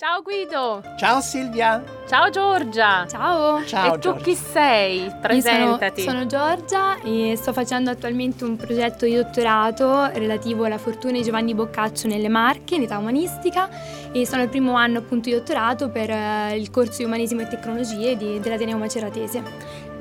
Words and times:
Ciao 0.00 0.22
Guido. 0.22 0.80
Ciao 0.96 1.20
Silvia. 1.20 1.82
Ciao 2.06 2.30
Giorgia. 2.30 3.04
Ciao. 3.08 3.64
Ciao. 3.64 3.96
E 3.96 3.98
tu 3.98 4.14
chi 4.14 4.36
sei? 4.36 5.12
Presentati. 5.20 6.02
Sono, 6.02 6.18
sono, 6.18 6.26
Giorgia 6.26 7.00
e 7.02 7.34
sto 7.34 7.52
facendo 7.52 7.90
attualmente 7.90 8.44
un 8.44 8.54
progetto 8.54 9.06
di 9.06 9.16
dottorato 9.16 10.06
relativo 10.12 10.62
alla 10.62 10.78
fortuna 10.78 11.14
di 11.14 11.24
Giovanni 11.24 11.52
Boccaccio 11.52 12.06
nelle 12.06 12.28
Marche 12.28 12.76
in 12.76 12.82
età 12.82 12.96
umanistica 12.96 13.68
e 14.12 14.24
sono 14.24 14.42
al 14.42 14.48
primo 14.48 14.74
anno 14.74 14.98
appunto 14.98 15.30
di 15.30 15.34
dottorato 15.34 15.88
per 15.88 16.10
uh, 16.10 16.54
il 16.54 16.70
corso 16.70 16.98
di 16.98 17.04
umanesimo 17.04 17.40
e 17.40 17.48
tecnologie 17.48 18.16
di, 18.16 18.38
dell'Ateneo 18.38 18.78
Maceratese 18.78 19.42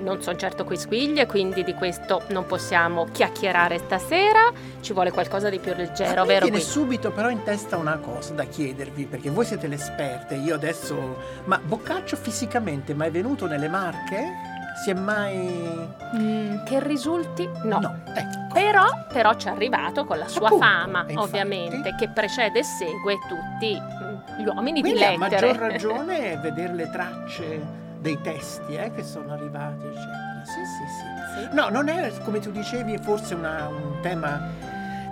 non 0.08 0.22
sono 0.22 0.38
certo 0.38 0.64
quisquiglie, 0.64 1.26
quindi 1.26 1.66
di 1.66 1.74
questo 1.74 2.24
non 2.30 2.46
possiamo 2.46 3.08
chiacchierare 3.12 3.78
stasera. 3.78 4.52
Ci 4.80 4.94
vuole 4.94 5.12
qualcosa 5.12 5.50
di 5.50 5.60
più 5.60 5.74
leggero, 5.76 6.24
vero? 6.24 6.46
Mi 6.46 6.52
viene 6.52 6.66
subito 6.66 7.12
però 7.12 7.30
in 7.30 7.44
testa 7.44 7.76
una 7.76 7.98
cosa 7.98 8.34
da 8.34 8.46
chiedervi, 8.46 9.06
perché 9.06 9.30
voi 9.30 9.44
siete 9.44 9.68
le 9.68 9.76
esperte, 9.76 10.36
io 10.36 10.56
adesso... 10.56 11.18
Ma 11.44 11.60
Boccaccio 11.62 12.16
fisicamente 12.16 12.94
mai 12.94 13.10
venuto 13.10 13.48
nelle 13.48 13.68
Marche? 13.68 14.56
Si 14.82 14.92
è 14.92 14.94
mai... 14.94 15.90
Mm, 16.16 16.64
che 16.64 16.82
risulti? 16.82 17.50
No. 17.64 17.80
no 17.80 18.00
ecco. 18.14 18.54
però, 18.54 18.86
però 19.12 19.34
ci 19.34 19.48
è 19.48 19.52
arrivato 19.52 20.06
con 20.06 20.20
la 20.20 20.28
sua 20.28 20.46
Appunto, 20.48 20.66
fama, 20.66 21.00
infatti. 21.02 21.18
ovviamente, 21.18 21.96
che 21.98 22.10
precede 22.10 22.60
e 22.60 22.64
segue 22.64 23.18
tutti 23.28 23.76
mm, 23.76 24.40
gli 24.40 24.46
uomini 24.48 24.80
Quindi 24.80 25.00
di 25.00 25.04
a 25.06 25.10
lettere. 25.18 25.48
maggior 25.48 25.58
ragione 25.58 26.38
vedere 26.42 26.74
le 26.74 26.90
tracce 26.92 27.86
dei 28.08 28.22
testi 28.22 28.76
eh, 28.76 28.92
che 28.96 29.04
sono 29.04 29.34
arrivati, 29.34 29.86
eccetera. 29.86 30.42
Sì, 30.46 30.64
sì, 30.64 31.50
sì. 31.50 31.56
No, 31.56 31.68
non 31.68 31.90
è, 31.90 32.10
come 32.24 32.40
tu 32.40 32.52
dicevi, 32.52 32.98
forse 33.00 33.36
una, 33.36 33.68
un 33.68 34.00
tema 34.02 34.40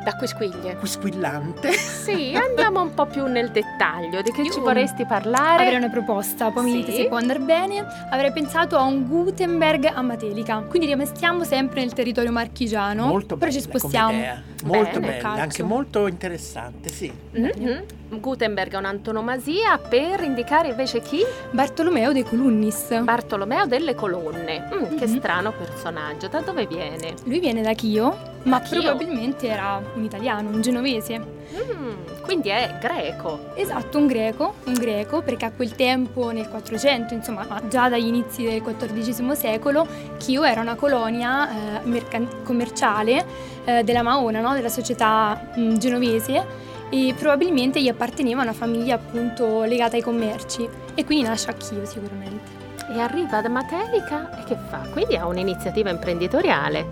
da 0.01 0.15
quisquiglie. 0.15 0.77
Quisquillante. 0.77 1.73
Sì, 1.73 2.33
andiamo 2.35 2.81
un 2.81 2.93
po' 2.93 3.05
più 3.05 3.25
nel 3.25 3.51
dettaglio. 3.51 4.21
Di 4.21 4.31
che 4.31 4.43
Io 4.43 4.51
ci 4.51 4.59
vorresti 4.61 5.05
parlare? 5.05 5.63
Avrei 5.63 5.75
una 5.75 5.89
proposta, 5.89 6.51
poi 6.51 6.63
Sì. 6.63 6.69
mi 6.71 6.75
dite 6.77 6.93
se 6.93 7.07
può 7.07 7.17
andare 7.17 7.39
bene. 7.39 7.85
Avrei 8.11 8.31
pensato 8.31 8.77
a 8.77 8.83
un 8.83 9.05
Gutenberg 9.07 9.91
a 9.93 10.01
Matelica. 10.01 10.59
Quindi 10.59 10.87
rimestiamo 10.87 11.43
sempre 11.43 11.81
nel 11.81 11.91
territorio 11.91 12.31
marchigiano. 12.31 13.07
Molto 13.07 13.35
però 13.35 13.51
bella 13.51 13.51
ci 13.51 13.61
spostiamo. 13.61 14.53
Molto 14.65 14.99
Bene, 14.99 15.05
bella, 15.13 15.17
Boccaccio. 15.29 15.41
anche 15.41 15.63
molto 15.63 16.07
interessante, 16.07 16.89
sì. 16.89 17.11
Mhm. 17.31 17.83
Gutenberg 18.19 18.73
è 18.73 18.77
un'antonomasia 18.77 19.77
per 19.77 20.21
indicare 20.21 20.69
invece 20.69 21.01
chi? 21.01 21.19
Bartolomeo 21.51 22.11
de 22.13 22.23
Colunnis. 22.23 22.99
Bartolomeo 23.01 23.67
delle 23.67 23.93
Colonne. 23.93 24.67
Mm, 24.73 24.97
Che 24.97 25.05
Mhm. 25.05 25.17
strano 25.17 25.51
personaggio. 25.51 26.27
Da 26.27 26.39
dove 26.41 26.65
viene? 26.65 27.13
Lui 27.25 27.39
viene 27.39 27.61
da 27.61 27.73
Chio, 27.73 28.17
ma 28.43 28.59
Chio? 28.61 28.81
probabilmente 28.81 29.47
era 29.47 29.79
un 29.95 30.03
italiano, 30.03 30.49
un 30.49 30.61
genovese. 30.61 31.34
Mm, 31.53 32.21
quindi 32.23 32.49
è 32.49 32.77
greco. 32.81 33.51
Esatto, 33.55 33.97
un 33.97 34.07
greco, 34.07 34.55
un 34.65 34.73
greco, 34.73 35.21
perché 35.21 35.45
a 35.45 35.51
quel 35.51 35.75
tempo, 35.75 36.31
nel 36.31 36.49
400, 36.49 37.13
insomma, 37.13 37.45
ma 37.47 37.61
già 37.67 37.87
dagli 37.87 38.07
inizi 38.07 38.43
del 38.43 38.61
XIV 38.61 39.31
secolo, 39.33 39.87
Chio 40.17 40.43
era 40.43 40.61
una 40.61 40.75
colonia 40.75 41.49
eh, 41.49 41.85
mercan- 41.85 42.43
commerciale 42.43 43.25
eh, 43.65 43.83
della 43.83 44.01
Maona, 44.01 44.41
no? 44.41 44.53
della 44.53 44.69
società 44.69 45.49
mh, 45.55 45.77
genovese, 45.77 46.63
e 46.89 47.13
probabilmente 47.17 47.81
gli 47.81 47.87
apparteneva 47.87 48.41
a 48.41 48.43
una 48.43 48.53
famiglia 48.53 48.95
appunto 48.95 49.63
legata 49.63 49.95
ai 49.95 50.01
commerci, 50.01 50.67
e 50.95 51.05
quindi 51.05 51.25
nasce 51.25 51.49
a 51.49 51.53
Chio 51.53 51.85
sicuramente. 51.85 52.63
E 52.89 52.99
arriva 52.99 53.41
da 53.41 53.49
Matelica 53.49 54.37
e 54.39 54.43
che 54.43 54.55
fa? 54.69 54.87
Quindi 54.91 55.15
ha 55.15 55.25
un'iniziativa 55.25 55.89
imprenditoriale. 55.89 56.87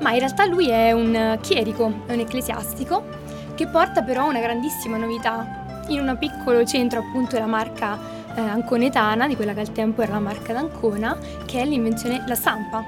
Ma 0.00 0.12
in 0.12 0.18
realtà 0.18 0.46
lui 0.46 0.70
è 0.70 0.92
un 0.92 1.38
chierico, 1.40 2.02
è 2.06 2.14
un 2.14 2.20
ecclesiastico, 2.20 3.04
che 3.54 3.66
porta 3.66 4.02
però 4.02 4.28
una 4.28 4.40
grandissima 4.40 4.96
novità. 4.96 5.62
In 5.88 6.00
un 6.00 6.16
piccolo 6.18 6.64
centro 6.64 7.00
appunto 7.00 7.34
della 7.34 7.46
marca 7.46 7.98
eh, 8.34 8.40
anconetana, 8.40 9.28
di 9.28 9.36
quella 9.36 9.52
che 9.52 9.60
al 9.60 9.72
tempo 9.72 10.02
era 10.02 10.12
la 10.12 10.20
marca 10.20 10.52
d'Ancona, 10.52 11.16
che 11.44 11.60
è 11.60 11.64
l'invenzione 11.64 12.22
la 12.26 12.34
stampa. 12.34 12.82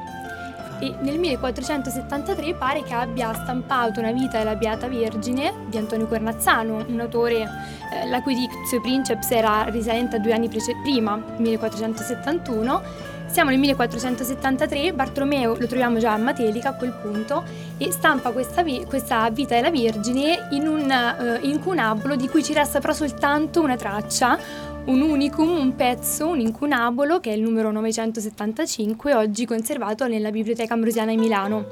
E 0.78 0.94
nel 1.00 1.18
1473 1.18 2.54
pare 2.54 2.82
che 2.82 2.92
abbia 2.92 3.32
stampato 3.32 4.00
una 4.00 4.12
vita 4.12 4.38
della 4.38 4.56
Beata 4.56 4.88
Vergine 4.88 5.52
di 5.68 5.78
Antonio 5.78 6.06
Cornazzano, 6.06 6.84
un 6.86 7.00
autore 7.00 7.48
eh, 7.92 8.06
la 8.08 8.20
cui 8.20 8.34
dictio 8.34 8.80
princeps 8.80 9.30
era 9.30 9.64
risalente 9.64 10.16
a 10.16 10.18
due 10.18 10.34
anni 10.34 10.48
prece- 10.48 10.76
prima, 10.82 11.16
1471. 11.36 13.14
Siamo 13.28 13.50
nel 13.50 13.58
1473, 13.58 14.94
Bartolomeo 14.94 15.56
lo 15.58 15.66
troviamo 15.66 15.98
già 15.98 16.14
a 16.14 16.16
Matelica 16.16 16.70
a 16.70 16.74
quel 16.74 16.92
punto 16.92 17.44
e 17.76 17.92
stampa 17.92 18.30
questa, 18.30 18.62
vi- 18.62 18.84
questa 18.86 19.28
vita 19.30 19.54
della 19.54 19.70
Vergine 19.70 20.48
in 20.52 20.66
un 20.66 20.90
eh, 20.90 21.40
incunabolo 21.42 22.16
di 22.16 22.28
cui 22.28 22.42
ci 22.42 22.54
resta 22.54 22.80
però 22.80 22.94
soltanto 22.94 23.60
una 23.60 23.76
traccia, 23.76 24.38
un 24.86 25.02
unicum, 25.02 25.50
un 25.50 25.74
pezzo, 25.74 26.28
un 26.28 26.40
incunabolo 26.40 27.20
che 27.20 27.30
è 27.30 27.34
il 27.34 27.42
numero 27.42 27.70
975, 27.72 29.14
oggi 29.14 29.44
conservato 29.44 30.06
nella 30.06 30.30
Biblioteca 30.30 30.72
Ambrosiana 30.74 31.10
di 31.10 31.18
Milano. 31.18 31.66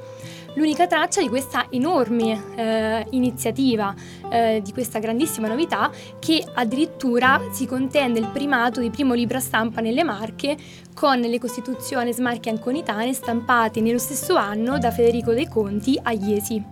L'unica 0.55 0.87
traccia 0.87 1.21
di 1.21 1.27
questa 1.27 1.67
enorme 1.69 2.41
eh, 2.55 3.05
iniziativa, 3.11 3.93
eh, 4.29 4.61
di 4.63 4.71
questa 4.71 4.99
grandissima 4.99 5.49
novità, 5.49 5.91
che 6.17 6.45
addirittura 6.53 7.41
si 7.51 7.65
contende 7.65 8.19
il 8.19 8.29
primato 8.31 8.79
di 8.79 8.89
primo 8.89 9.13
libro 9.13 9.37
a 9.37 9.41
stampa 9.41 9.81
nelle 9.81 10.03
Marche 10.03 10.55
con 10.93 11.19
le 11.19 11.39
Costituzioni 11.39 12.13
Smarche 12.13 12.49
Anconitane 12.49 13.11
stampate 13.11 13.81
nello 13.81 13.97
stesso 13.97 14.35
anno 14.35 14.77
da 14.77 14.91
Federico 14.91 15.33
dei 15.33 15.47
Conti 15.49 15.99
a 16.01 16.13
Iesi. 16.13 16.63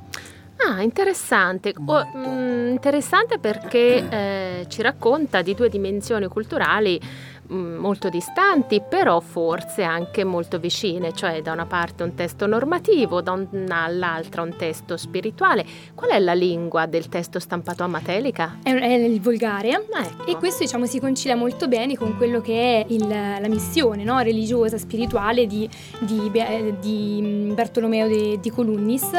Ah, 0.66 0.82
interessante. 0.82 1.74
Oh, 1.76 1.82
Molto. 1.82 2.18
mm, 2.18 2.70
interessante 2.70 3.38
perché 3.38 4.08
eh, 4.08 4.66
ci 4.70 4.82
racconta 4.82 5.42
di 5.42 5.56
due 5.56 5.68
dimensioni 5.68 6.28
culturali 6.28 7.00
molto 7.48 8.10
distanti, 8.10 8.82
però 8.88 9.20
forse 9.20 9.84
anche 9.84 10.24
molto 10.24 10.60
vicine, 10.60 11.14
cioè 11.14 11.42
da 11.42 11.52
una 11.52 11.66
parte 11.66 12.04
un 12.04 12.14
testo 12.16 12.46
normativo, 12.48 13.22
da 13.22 13.32
dall'altra 13.50 14.42
un 14.42 14.56
testo 14.56 14.98
spirituale. 14.98 15.66
Qual 15.94 16.10
è 16.12 16.20
la 16.20 16.34
lingua 16.34 16.86
del 16.86 17.10
testo 17.10 17.40
stampato 17.40 17.84
a 17.84 17.88
Matelica? 17.88 18.58
È, 18.64 18.72
è 18.74 18.94
il 18.94 19.20
volgare. 19.22 19.72
Ah, 19.74 20.04
ecco. 20.06 20.26
E 20.26 20.36
questo 20.38 20.64
diciamo 20.64 20.86
si 20.86 21.00
concilia 21.00 21.36
molto 21.36 21.68
bene 21.68 21.96
con 21.98 22.16
quello 22.18 22.42
che 22.42 22.82
è 22.82 22.86
il- 22.90 23.08
la 23.08 23.48
missione 23.48 24.04
no, 24.04 24.20
religiosa, 24.20 24.78
spirituale 24.78 25.46
di, 25.48 25.68
di 26.00 26.30
Be- 26.30 26.76
di, 26.80 27.20
mm, 27.22 27.54
Bartolomeo 27.54 28.08
de- 28.08 28.40
di 28.40 28.50
Colunnis, 28.50 29.10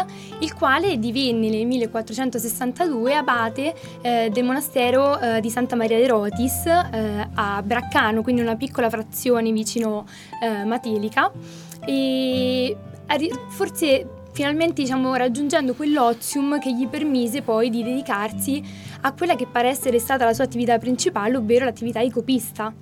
il 0.40 0.54
quale 0.54 0.98
divenne 0.98 1.48
nel 1.50 1.66
1462 1.66 3.14
abate 3.14 3.74
eh, 4.02 4.30
del 4.32 4.44
monastero 4.44 5.18
eh, 5.18 5.40
di 5.40 5.50
Santa 5.50 5.76
Maria 5.76 5.98
de 5.98 6.06
Rotis 6.06 6.64
eh, 6.66 7.28
a 7.34 7.62
Braccano, 7.62 8.13
quindi 8.22 8.40
una 8.40 8.56
piccola 8.56 8.88
frazione 8.90 9.50
vicino 9.52 10.06
eh, 10.42 10.64
Matelica. 10.64 11.30
E 11.86 12.76
forse 13.48 14.06
finalmente 14.32 14.82
diciamo, 14.82 15.14
raggiungendo 15.14 15.74
quell'ozium 15.74 16.58
che 16.58 16.72
gli 16.74 16.86
permise 16.88 17.42
poi 17.42 17.70
di 17.70 17.82
dedicarsi 17.84 18.62
a 19.02 19.12
quella 19.12 19.36
che 19.36 19.46
pare 19.46 19.68
essere 19.68 19.98
stata 19.98 20.24
la 20.24 20.32
sua 20.34 20.44
attività 20.44 20.76
principale, 20.78 21.36
ovvero 21.36 21.64
l'attività 21.66 22.00
di 22.00 22.10
copista. 22.10 22.72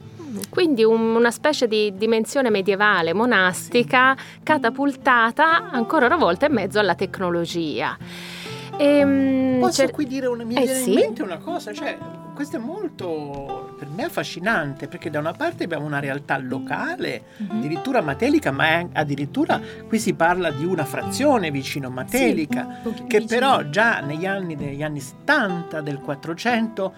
Quindi 0.48 0.82
un- 0.82 1.14
una 1.14 1.30
specie 1.30 1.66
di 1.68 1.92
dimensione 1.96 2.48
medievale, 2.48 3.12
monastica, 3.12 4.16
catapultata 4.42 5.70
ancora 5.70 6.06
una 6.06 6.16
volta 6.16 6.46
in 6.46 6.54
mezzo 6.54 6.78
alla 6.78 6.94
tecnologia. 6.94 7.98
Ehm, 8.78 9.58
Posso 9.60 9.82
cer- 9.82 9.92
qui 9.92 10.06
dire 10.06 10.26
una, 10.26 10.44
mi 10.44 10.54
Eh, 10.54 10.62
viene 10.62 10.78
sì. 10.78 10.88
in 10.88 10.94
mente 10.94 11.22
una 11.22 11.36
cosa, 11.36 11.72
cioè 11.74 11.98
questo 12.34 12.56
è 12.56 12.58
molto 12.58 13.71
per 13.82 13.88
me 13.92 14.04
affascinante 14.04 14.86
perché 14.86 15.10
da 15.10 15.18
una 15.18 15.32
parte 15.32 15.64
abbiamo 15.64 15.84
una 15.86 15.98
realtà 15.98 16.38
locale, 16.38 17.22
addirittura 17.48 18.00
Matelica, 18.00 18.52
ma 18.52 18.64
è 18.68 18.86
addirittura 18.92 19.60
qui 19.88 19.98
si 19.98 20.14
parla 20.14 20.52
di 20.52 20.64
una 20.64 20.84
frazione 20.84 21.50
vicino 21.50 21.90
Matelica, 21.90 22.60
Sì, 22.62 22.86
un 22.88 22.94
po' 22.94 23.04
che 23.08 23.18
vicino. 23.18 23.26
però 23.26 23.68
già 23.70 23.98
negli 23.98 24.24
anni, 24.24 24.54
negli 24.54 24.84
anni 24.84 25.00
70 25.00 25.80
del 25.80 25.98
400 25.98 26.94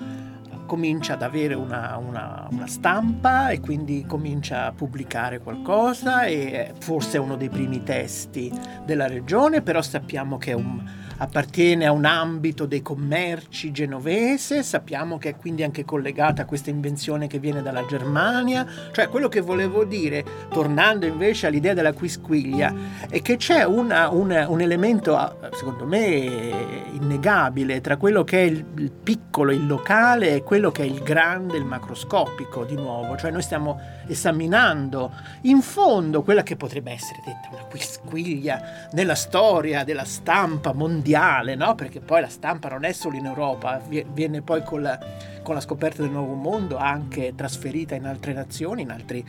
comincia 0.67 1.15
ad 1.15 1.23
avere 1.23 1.55
una, 1.55 1.97
una- 1.97 2.47
una 2.51 2.67
stampa 2.67 3.49
e 3.49 3.61
quindi 3.61 4.05
comincia 4.07 4.67
a 4.67 4.73
pubblicare 4.73 5.39
qualcosa 5.41 6.25
e 6.25 6.73
forse 6.81 7.17
è 7.17 7.21
uno 7.21 7.37
dei 7.37 7.49
primi 7.51 7.83
testi 7.83 8.53
della 8.85 9.07
regione, 9.07 9.63
però 9.63 9.81
sappiamo 9.81 10.37
che 10.39 10.51
è 10.51 10.55
un, 10.55 10.83
appartiene 11.19 11.87
a 11.87 11.93
un 11.93 12.05
ambito 12.05 12.67
dei 12.67 12.83
commerci 12.83 13.71
genovese, 13.71 14.63
sappiamo 14.63 15.19
che 15.19 15.31
è 15.31 15.37
quindi 15.37 15.63
anche 15.63 15.85
collegata 15.85 16.43
a 16.43 16.45
questa 16.45 16.71
invenzione 16.71 17.27
che 17.27 17.39
viene 17.39 17.63
dalla 17.63 17.85
Germania, 17.87 18.67
cioè 18.93 19.09
quello 19.09 19.29
che 19.29 19.41
volevo 19.41 19.85
dire, 19.85 20.25
tornando 20.51 21.07
invece 21.07 21.47
all'idea 21.47 21.75
della 21.75 21.93
quisquiglia, 21.93 22.75
è 23.09 23.23
che 23.23 23.37
c'è 23.37 23.65
una- 23.65 24.09
un, 24.09 24.45
un 24.49 24.61
elemento, 24.61 25.17
ah, 25.17 25.37
secondo 25.53 25.87
me, 25.87 26.83
innegabile 26.93 27.81
tra 27.81 27.97
quello 27.97 28.25
che 28.25 28.39
è 28.39 28.47
il 28.47 28.91
piccolo, 28.91 29.53
il 29.53 29.67
locale 29.67 30.35
e 30.37 30.43
quello 30.43 30.71
che 30.71 30.83
è 30.83 30.87
il 30.87 31.03
grande, 31.03 31.57
il 31.57 31.65
macroscopico, 31.65 32.65
di 32.65 32.75
nuovo, 32.75 33.17
cioè 33.17 33.31
noi 33.31 33.43
stiamo 33.43 33.81
esaminando 34.07 35.13
in 35.43 35.61
fondo 35.61 36.23
quella 36.23 36.43
che 36.43 36.57
potrebbe 36.57 36.93
essere 36.93 37.21
detta 37.25 37.49
una 37.53 37.65
quisquiglia 37.65 38.89
nella 38.93 39.15
storia 39.15 39.85
della 39.85 40.05
stampa 40.05 40.73
mondiale 40.73 41.55
no? 41.55 41.75
perché 41.75 42.01
poi 42.01 42.21
la 42.21 42.29
stampa 42.29 42.69
non 42.69 42.85
è 42.85 42.93
solo 42.93 43.17
in 43.17 43.27
Europa, 43.27 43.81
viene 44.13 44.43
poi 44.43 44.63
con 44.63 44.83
la, 44.83 44.99
con 45.43 45.55
la 45.55 45.61
scoperta 45.61 46.03
del 46.03 46.11
nuovo 46.11 46.35
mondo 46.35 46.77
anche 46.77 47.35
trasferita 47.35 47.95
in 47.95 48.07
altre 48.07 48.33
nazioni, 48.33 48.83
in 48.83 48.91
altri, 48.91 49.27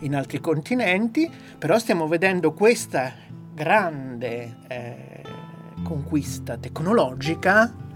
in 0.00 0.14
altri 0.14 0.40
continenti, 0.40 1.30
però 1.58 1.78
stiamo 1.78 2.06
vedendo 2.06 2.52
questa 2.52 3.12
grande 3.54 4.56
eh, 4.68 5.22
conquista 5.82 6.56
tecnologica 6.56 7.86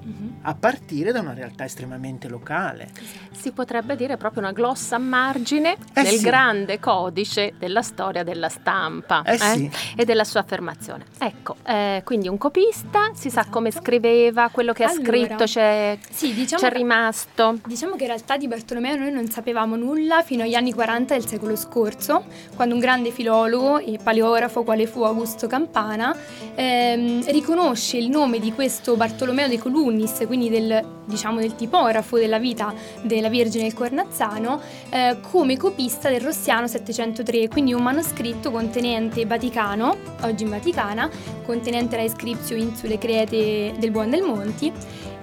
a 0.43 0.55
partire 0.55 1.12
da 1.12 1.21
una 1.21 1.35
realtà 1.35 1.65
estremamente 1.65 2.29
locale. 2.29 2.91
Si 3.31 3.53
potrebbe 3.53 3.97
dire 3.97 4.17
proprio 4.17 4.43
una 4.43 4.53
glossa 4.53 4.97
a 4.97 4.99
margine 4.99 5.77
eh 5.94 6.03
nel 6.03 6.19
sì. 6.19 6.25
grande 6.25 6.79
codice 6.79 7.55
della 7.59 7.83
storia 7.83 8.23
della 8.23 8.49
stampa 8.49 9.23
eh 9.25 9.35
eh? 9.35 9.39
Sì. 9.39 9.71
e 9.97 10.05
della 10.05 10.25
sua 10.25 10.41
affermazione. 10.41 11.05
Ecco, 11.19 11.56
eh, 11.67 12.03
quindi 12.05 12.29
un 12.29 12.39
copista, 12.39 13.11
si 13.15 13.31
sa 13.31 13.47
come 13.49 13.71
scriveva, 13.71 14.49
quello 14.50 14.73
che 14.73 14.85
ha 14.85 14.91
allora, 14.91 15.05
scritto 15.05 15.44
c'è, 15.44 15.99
sì, 16.11 16.35
diciamo 16.35 16.62
c'è 16.62 16.71
rimasto. 16.71 17.59
Diciamo 17.67 17.97
che 17.97 18.03
in 18.03 18.09
realtà 18.09 18.37
di 18.37 18.49
Bartolomeo 18.49 18.97
noi 18.97 19.12
non 19.12 19.29
sapevamo 19.29 19.77
nulla 19.77 20.23
fino 20.23 20.43
agli 20.43 20.55
anni 20.55 20.73
40 20.73 21.15
del 21.15 21.27
secolo 21.27 21.56
scorso, 21.56 22.25
quando 22.55 22.75
un 22.75 22.81
grande 22.81 23.11
filologo 23.11 23.79
e 23.79 23.99
paleografo 24.03 24.62
quale 24.62 24.87
fu 24.87 25.03
Augusto 25.03 25.47
Campana 25.47 26.15
ehm, 26.55 27.31
riconosce 27.31 27.97
il 27.97 28.09
nome 28.09 28.38
di 28.38 28.53
questo 28.53 28.97
Bartolomeo 28.97 29.49
de 29.49 29.59
Colunnis, 29.59 30.25
quindi 30.32 30.49
del, 30.49 30.82
diciamo, 31.05 31.40
del 31.40 31.55
tipografo 31.55 32.17
della 32.17 32.38
vita 32.38 32.73
della 33.02 33.29
Vergine 33.29 33.64
del 33.64 33.75
Cornazzano, 33.75 34.58
eh, 34.88 35.19
come 35.31 35.58
copista 35.58 36.08
del 36.08 36.23
Rossiano 36.23 36.67
703, 36.67 37.49
quindi 37.49 37.75
un 37.75 37.82
manoscritto 37.82 38.50
contenente 38.50 39.26
Vaticano, 39.26 39.94
oggi 40.23 40.44
in 40.44 40.49
Vaticana, 40.49 41.11
contenente 41.44 41.96
la 41.96 42.05
iscriptio 42.05 42.56
insule 42.56 42.96
crete 42.96 43.75
del 43.76 43.90
Buon 43.90 44.08
del 44.08 44.23
Monti, 44.23 44.73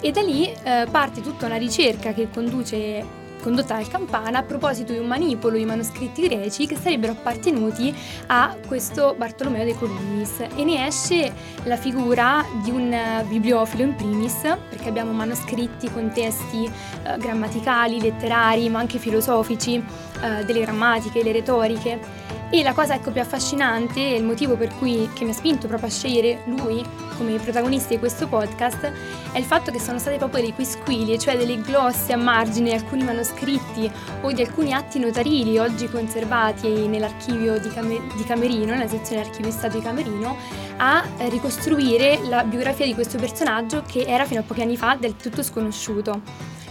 e 0.00 0.12
da 0.12 0.20
lì 0.20 0.46
eh, 0.46 0.86
parte 0.88 1.20
tutta 1.22 1.46
una 1.46 1.56
ricerca 1.56 2.12
che 2.12 2.28
conduce 2.32 3.04
condotta 3.40 3.74
dal 3.74 3.88
Campana 3.88 4.38
a 4.38 4.42
proposito 4.42 4.92
di 4.92 4.98
un 4.98 5.06
manipolo 5.06 5.56
di 5.56 5.64
manoscritti 5.64 6.22
greci 6.22 6.66
che 6.66 6.76
sarebbero 6.76 7.12
appartenuti 7.12 7.94
a 8.26 8.56
questo 8.66 9.14
Bartolomeo 9.16 9.64
de 9.64 9.74
Columnis. 9.74 10.40
E 10.54 10.64
ne 10.64 10.86
esce 10.86 11.32
la 11.64 11.76
figura 11.76 12.44
di 12.62 12.70
un 12.70 13.24
bibliofilo 13.26 13.82
in 13.82 13.94
primis 13.94 14.40
perché 14.68 14.88
abbiamo 14.88 15.12
manoscritti 15.12 15.90
con 15.90 16.10
testi 16.12 16.64
eh, 16.64 17.16
grammaticali, 17.18 18.00
letterari 18.00 18.68
ma 18.68 18.78
anche 18.78 18.98
filosofici, 18.98 19.82
eh, 20.22 20.44
delle 20.44 20.60
grammatiche, 20.60 21.22
le 21.22 21.32
retoriche 21.32 22.28
e 22.50 22.62
la 22.64 22.72
cosa 22.72 22.94
ecco 22.94 23.12
più 23.12 23.20
affascinante 23.20 24.00
il 24.00 24.24
motivo 24.24 24.56
per 24.56 24.74
cui 24.76 25.08
mi 25.20 25.30
ha 25.30 25.32
spinto 25.32 25.68
proprio 25.68 25.88
a 25.88 25.92
scegliere 25.92 26.42
lui 26.46 26.84
come 27.16 27.38
protagonista 27.38 27.90
di 27.90 27.98
questo 27.98 28.26
podcast 28.26 28.92
è 29.32 29.38
il 29.38 29.44
fatto 29.44 29.70
che 29.70 29.78
sono 29.78 29.98
state 29.98 30.16
proprio 30.16 30.42
dei 30.42 30.54
quisquili, 30.54 31.18
cioè 31.18 31.36
delle 31.36 31.60
glosse 31.60 32.14
a 32.14 32.16
margine 32.16 32.70
di 32.70 32.74
alcuni 32.74 33.04
manoscritti 33.04 33.90
o 34.22 34.32
di 34.32 34.40
alcuni 34.40 34.72
atti 34.72 34.98
notarili 34.98 35.58
oggi 35.58 35.88
conservati 35.88 36.88
nell'archivio 36.88 37.60
di, 37.60 37.68
Cam- 37.68 38.16
di 38.16 38.24
Camerino, 38.24 38.72
nella 38.72 38.88
sezione 38.88 39.20
archivio 39.20 39.50
di 39.50 39.52
Stato 39.52 39.76
di 39.76 39.84
Camerino, 39.84 40.34
a 40.78 41.04
ricostruire 41.28 42.20
la 42.26 42.42
biografia 42.42 42.86
di 42.86 42.94
questo 42.94 43.18
personaggio 43.18 43.84
che 43.86 44.04
era 44.06 44.24
fino 44.24 44.40
a 44.40 44.42
pochi 44.42 44.62
anni 44.62 44.78
fa 44.78 44.96
del 44.98 45.14
tutto 45.14 45.42
sconosciuto. 45.42 46.22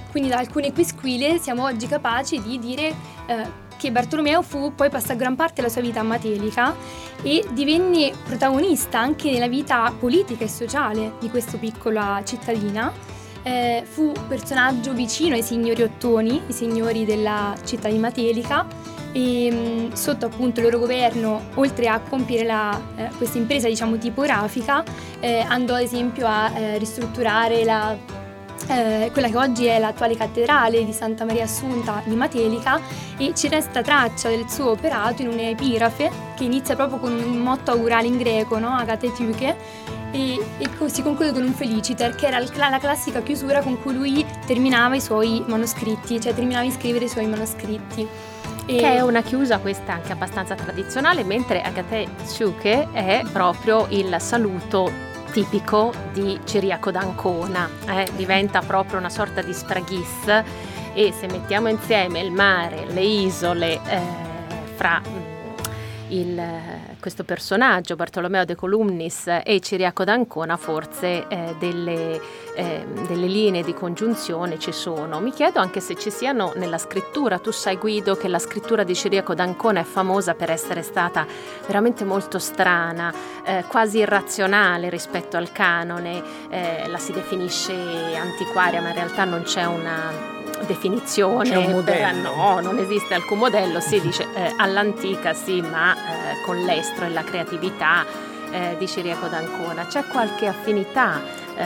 Quindi 0.09 0.29
da 0.29 0.37
alcune 0.37 0.73
quisquile 0.73 1.37
siamo 1.37 1.63
oggi 1.63 1.85
capaci 1.85 2.41
di 2.41 2.57
dire 2.57 2.93
eh, 3.27 3.67
che 3.79 3.91
Bartolomeo 3.91 4.41
fu 4.41 4.75
poi 4.75 4.89
passò 4.89 5.15
gran 5.15 5.37
parte 5.37 5.55
della 5.55 5.69
sua 5.69 5.79
vita 5.79 6.01
a 6.01 6.03
Matelica 6.03 6.75
e 7.21 7.45
divenne 7.51 8.11
protagonista 8.25 8.99
anche 8.99 9.31
nella 9.31 9.47
vita 9.47 9.93
politica 9.97 10.43
e 10.43 10.49
sociale 10.49 11.13
di 11.21 11.29
questa 11.29 11.57
piccola 11.57 12.21
cittadina. 12.25 12.91
Eh, 13.41 13.83
fu 13.89 14.11
personaggio 14.27 14.91
vicino 14.93 15.33
ai 15.33 15.43
signori 15.43 15.81
Ottoni, 15.81 16.41
i 16.47 16.51
signori 16.51 17.05
della 17.05 17.55
città 17.63 17.87
di 17.87 17.97
Matelica, 17.97 18.67
e 19.13 19.49
mh, 19.49 19.93
sotto 19.93 20.25
appunto 20.25 20.59
il 20.59 20.65
loro 20.65 20.79
governo, 20.79 21.43
oltre 21.55 21.87
a 21.87 22.01
compiere 22.01 22.45
eh, 22.97 23.09
questa 23.15 23.37
impresa 23.37 23.69
diciamo 23.69 23.97
tipografica, 23.97 24.83
eh, 25.21 25.39
andò 25.39 25.75
ad 25.75 25.83
esempio 25.83 26.27
a 26.27 26.51
eh, 26.51 26.77
ristrutturare 26.77 27.63
la 27.63 27.95
eh, 28.67 29.09
quella 29.11 29.29
che 29.29 29.37
oggi 29.37 29.65
è 29.65 29.79
l'attuale 29.79 30.15
cattedrale 30.15 30.83
di 30.85 30.93
Santa 30.93 31.25
Maria 31.25 31.43
Assunta 31.43 32.01
di 32.05 32.15
Matelica 32.15 32.79
e 33.17 33.33
ci 33.35 33.47
resta 33.47 33.81
traccia 33.81 34.29
del 34.29 34.49
suo 34.49 34.71
operato 34.71 35.21
in 35.21 35.29
un'epigrafe 35.29 36.11
che 36.35 36.43
inizia 36.43 36.75
proprio 36.75 36.99
con 36.99 37.11
un 37.11 37.37
motto 37.37 37.71
augurale 37.71 38.07
in 38.07 38.17
greco, 38.17 38.59
no? 38.59 38.75
Agate 38.75 39.11
Tyche, 39.11 39.55
e, 40.11 40.43
e 40.57 40.89
si 40.89 41.03
conclude 41.03 41.31
con 41.31 41.43
un 41.43 41.53
feliciter 41.53 42.15
che 42.15 42.27
era 42.27 42.39
la 42.39 42.79
classica 42.79 43.21
chiusura 43.21 43.61
con 43.61 43.81
cui 43.81 43.93
lui 43.93 44.25
terminava 44.45 44.95
i 44.95 45.01
suoi 45.01 45.43
manoscritti, 45.45 46.19
cioè 46.19 46.33
terminava 46.33 46.63
di 46.63 46.71
scrivere 46.71 47.05
i 47.05 47.09
suoi 47.09 47.27
manoscritti. 47.27 48.07
E... 48.65 48.75
Che 48.75 48.93
è 48.95 49.01
una 49.01 49.21
chiusa 49.21 49.57
questa 49.57 49.93
anche 49.93 50.11
abbastanza 50.11 50.55
tradizionale, 50.55 51.23
mentre 51.23 51.61
Agate 51.61 52.07
Tyche 52.25 52.87
è 52.91 53.23
proprio 53.31 53.87
il 53.89 54.15
saluto 54.19 55.08
tipico 55.31 55.93
di 56.13 56.39
Ciriaco 56.43 56.91
d'Ancona, 56.91 57.69
eh? 57.87 58.07
diventa 58.15 58.61
proprio 58.61 58.97
una 58.97 59.09
sorta 59.09 59.41
di 59.41 59.53
spraghis 59.53 60.43
e 60.93 61.11
se 61.11 61.27
mettiamo 61.27 61.67
insieme 61.67 62.19
il 62.19 62.31
mare, 62.31 62.85
le 62.85 63.01
isole, 63.01 63.79
eh, 63.85 64.01
fra 64.75 65.01
il, 66.09 66.41
questo 66.99 67.23
personaggio, 67.23 67.95
Bartolomeo 67.95 68.45
de 68.45 68.55
Columnis 68.55 69.27
e 69.27 69.59
Ciriaco 69.61 70.03
d'Ancona, 70.03 70.57
forse 70.57 71.27
eh, 71.27 71.55
delle, 71.57 72.19
eh, 72.55 72.85
delle, 73.07 73.27
linee 73.27 73.63
di 73.63 73.73
congiunzione 73.73 74.59
ci 74.59 74.71
sono. 74.71 75.19
Mi 75.19 75.31
chiedo 75.31 75.59
anche 75.59 75.79
se 75.79 75.95
ci 75.95 76.11
siano 76.11 76.53
nella 76.55 76.77
scrittura, 76.77 77.39
tu 77.39 77.51
sai 77.51 77.77
Guido 77.77 78.15
che 78.15 78.27
la 78.27 78.39
scrittura 78.39 78.83
di 78.83 78.95
Ciriaco 78.95 79.33
d'Ancona 79.33 79.79
è 79.79 79.83
famosa 79.83 80.33
per 80.33 80.51
essere 80.51 80.81
stata 80.81 81.25
veramente 81.65 82.03
molto 82.03 82.37
strana, 82.39 83.13
eh, 83.43 83.63
quasi 83.67 83.99
irrazionale 83.99 84.89
rispetto 84.89 85.37
al 85.37 85.51
canone, 85.51 86.21
eh, 86.49 86.87
la 86.87 86.97
si 86.97 87.11
definisce 87.11 87.73
antiquaria 87.73 88.81
ma 88.81 88.89
in 88.89 88.95
realtà 88.95 89.23
non 89.23 89.43
c'è 89.43 89.65
una 89.65 90.47
definizione. 90.65 91.49
C'è 91.49 91.55
un 91.55 91.71
modello. 91.71 92.31
Per, 92.31 92.35
no, 92.35 92.59
non 92.59 92.77
esiste 92.77 93.13
alcun 93.13 93.39
modello, 93.39 93.79
si 93.79 93.99
dice 93.99 94.27
eh, 94.33 94.53
all'antica 94.57 95.33
sì, 95.33 95.61
ma 95.61 95.95
eh, 95.95 96.41
con 96.45 96.57
l'estro 96.57 97.05
e 97.05 97.09
la 97.09 97.23
creatività 97.23 98.05
eh, 98.51 98.75
di 98.77 98.87
Ciriaco 98.87 99.27
d'Ancona. 99.27 99.85
C'è 99.85 100.05
qualche 100.05 100.47
affinità 100.47 101.21
eh, 101.55 101.63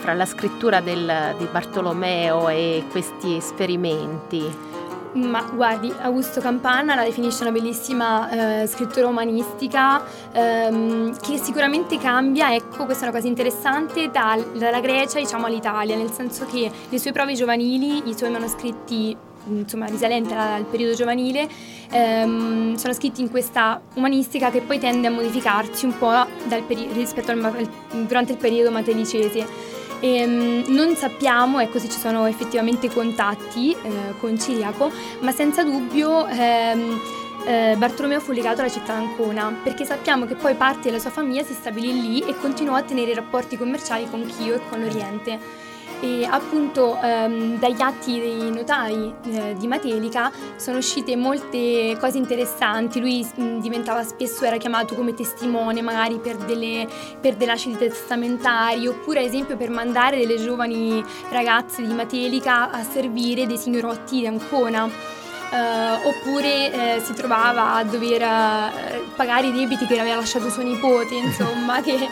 fra 0.00 0.14
la 0.14 0.26
scrittura 0.26 0.80
del, 0.80 1.34
di 1.38 1.46
Bartolomeo 1.50 2.48
e 2.48 2.84
questi 2.90 3.36
esperimenti? 3.36 4.74
Ma 5.14 5.42
guardi, 5.54 5.92
Augusto 6.02 6.40
Campana 6.40 6.94
la 6.94 7.02
definisce 7.02 7.42
una 7.42 7.52
bellissima 7.52 8.62
eh, 8.62 8.66
scrittura 8.66 9.06
umanistica 9.06 10.02
ehm, 10.32 11.18
che 11.20 11.38
sicuramente 11.38 11.98
cambia, 11.98 12.54
ecco, 12.54 12.84
questa 12.84 13.06
è 13.06 13.08
una 13.08 13.16
cosa 13.16 13.28
interessante, 13.28 14.10
dal, 14.10 14.44
dalla 14.58 14.80
Grecia 14.80 15.18
diciamo 15.18 15.46
all'Italia, 15.46 15.96
nel 15.96 16.10
senso 16.12 16.44
che 16.46 16.70
le 16.88 16.98
sue 16.98 17.12
prove 17.12 17.34
giovanili, 17.34 18.08
i 18.08 18.14
suoi 18.16 18.30
manoscritti 18.30 19.16
insomma 19.48 19.86
risalenti 19.86 20.34
al 20.34 20.64
periodo 20.64 20.94
giovanile, 20.94 21.48
ehm, 21.90 22.74
sono 22.74 22.92
scritti 22.92 23.20
in 23.20 23.30
questa 23.30 23.80
umanistica 23.94 24.50
che 24.50 24.60
poi 24.60 24.78
tende 24.78 25.06
a 25.06 25.10
modificarsi 25.10 25.84
un 25.84 25.96
po' 25.96 26.26
peri- 26.66 26.88
rispetto 26.92 27.30
al, 27.30 27.68
durante 28.06 28.32
il 28.32 28.38
periodo 28.38 28.70
matelicese. 28.70 29.75
E, 30.00 30.24
um, 30.24 30.64
non 30.68 30.94
sappiamo 30.94 31.60
ecco, 31.60 31.78
se 31.78 31.88
ci 31.88 31.98
sono 31.98 32.26
effettivamente 32.26 32.90
contatti 32.90 33.72
eh, 33.72 34.14
con 34.18 34.38
Ciriaco, 34.38 34.90
ma 35.20 35.32
senza 35.32 35.62
dubbio 35.62 36.26
ehm, 36.26 37.00
eh, 37.46 37.74
Bartolomeo 37.76 38.20
fu 38.20 38.32
legato 38.32 38.60
alla 38.60 38.70
città 38.70 38.92
d'Ancona, 38.94 39.60
perché 39.62 39.84
sappiamo 39.84 40.26
che 40.26 40.34
poi 40.34 40.54
parte 40.54 40.88
della 40.88 40.98
sua 40.98 41.10
famiglia 41.10 41.44
si 41.44 41.54
stabilì 41.54 42.00
lì 42.00 42.20
e 42.20 42.34
continuò 42.38 42.74
a 42.74 42.82
tenere 42.82 43.14
rapporti 43.14 43.56
commerciali 43.56 44.08
con 44.10 44.26
Chio 44.26 44.54
e 44.54 44.60
con 44.68 44.80
l'Oriente 44.80 45.65
e 46.00 46.26
appunto 46.28 46.98
ehm, 47.00 47.58
dagli 47.58 47.80
atti 47.80 48.20
dei 48.20 48.50
notai 48.50 49.14
eh, 49.24 49.54
di 49.56 49.66
Matelica 49.66 50.30
sono 50.56 50.78
uscite 50.78 51.16
molte 51.16 51.96
cose 51.98 52.18
interessanti, 52.18 53.00
lui 53.00 53.26
mh, 53.34 53.42
mm, 53.42 53.58
diventava 53.60 54.02
spesso, 54.02 54.44
era 54.44 54.56
chiamato 54.58 54.94
come 54.94 55.14
testimone 55.14 55.80
magari 55.80 56.18
per 56.18 56.36
delle, 56.36 56.86
per 57.20 57.34
delle 57.36 57.52
lascite 57.52 57.88
testamentari 57.88 58.86
oppure 58.86 59.20
ad 59.20 59.26
esempio 59.26 59.56
per 59.56 59.70
mandare 59.70 60.18
delle 60.18 60.36
giovani 60.36 61.02
ragazze 61.30 61.86
di 61.86 61.92
Matelica 61.92 62.70
a 62.70 62.82
servire 62.82 63.46
dei 63.46 63.58
signorotti 63.58 64.20
di 64.20 64.26
Ancona. 64.26 65.14
Uh, 65.48 66.08
oppure 66.08 66.96
uh, 66.96 67.04
si 67.04 67.14
trovava 67.14 67.74
a 67.74 67.84
dover 67.84 68.20
uh, 68.20 69.14
pagare 69.14 69.46
i 69.46 69.52
debiti 69.52 69.86
che 69.86 70.00
aveva 70.00 70.16
lasciato 70.16 70.50
suo 70.50 70.64
nipote, 70.64 71.14
insomma, 71.22 71.80
che 71.80 72.08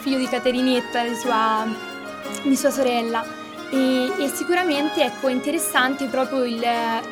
figlio 0.00 0.16
di 0.16 0.28
Caterinetta, 0.28 1.12
sua 1.14 1.66
di 2.42 2.56
sua 2.56 2.70
sorella. 2.70 3.24
E, 3.70 4.12
e 4.18 4.28
sicuramente 4.28 5.02
ecco, 5.04 5.28
è 5.28 5.32
interessante 5.32 6.06
proprio 6.06 6.44
il, 6.44 6.62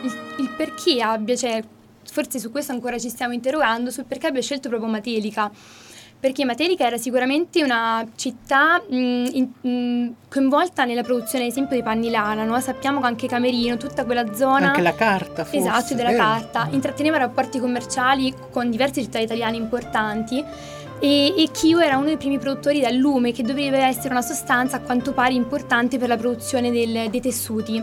il, 0.02 0.18
il 0.38 0.50
perché 0.56 1.00
abbia, 1.00 1.36
cioè, 1.36 1.62
forse 2.10 2.38
su 2.38 2.50
questo 2.50 2.72
ancora 2.72 2.98
ci 2.98 3.08
stiamo 3.08 3.32
interrogando, 3.32 3.90
sul 3.90 4.04
perché 4.04 4.26
abbia 4.26 4.42
scelto 4.42 4.68
proprio 4.68 4.90
Matelica 4.90 5.50
perché 6.20 6.44
Matelica 6.44 6.84
era 6.84 6.96
sicuramente 6.98 7.62
una 7.62 8.04
città 8.16 8.82
mh, 8.88 8.94
in, 9.32 9.48
mh, 9.60 10.14
coinvolta 10.28 10.84
nella 10.84 11.02
produzione, 11.02 11.44
ad 11.44 11.50
esempio, 11.50 11.76
di 11.76 11.82
panni 11.82 12.10
lana, 12.10 12.42
no? 12.42 12.58
sappiamo 12.60 13.00
che 13.00 13.06
anche 13.06 13.28
Camerino, 13.28 13.76
tutta 13.76 14.04
quella 14.04 14.34
zona... 14.34 14.68
Anche 14.68 14.82
la 14.82 14.94
carta, 14.94 15.44
forse. 15.44 15.58
Esatto, 15.58 15.94
della 15.94 16.10
vero? 16.10 16.22
carta, 16.22 16.68
intratteneva 16.72 17.18
rapporti 17.18 17.60
commerciali 17.60 18.34
con 18.50 18.68
diverse 18.68 19.00
città 19.00 19.20
italiane 19.20 19.56
importanti 19.56 20.44
e, 21.00 21.34
e 21.36 21.48
Kio 21.52 21.78
era 21.78 21.96
uno 21.96 22.06
dei 22.06 22.16
primi 22.16 22.38
produttori 22.38 22.80
del 22.80 22.96
lume 22.96 23.32
che 23.32 23.42
doveva 23.42 23.86
essere 23.86 24.10
una 24.10 24.22
sostanza 24.22 24.76
a 24.76 24.80
quanto 24.80 25.12
pare 25.12 25.34
importante 25.34 25.98
per 25.98 26.08
la 26.08 26.16
produzione 26.16 26.70
del, 26.70 27.10
dei 27.10 27.20
tessuti. 27.20 27.82